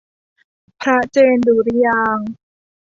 [0.81, 2.29] พระเจนดุริยางค์